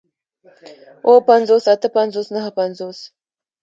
اووه 1.05 1.21
پنځوس 1.29 1.63
اتۀ 1.73 1.87
پنځوس 1.97 2.27
نهه 2.35 2.51
پنځوس 2.59 2.99